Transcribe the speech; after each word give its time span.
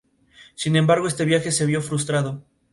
Sin 0.55 0.77
embargo, 0.77 1.07
este 1.07 1.25
viaje 1.25 1.51
se 1.51 1.67
vio 1.67 1.79
frustrado. 1.79 2.43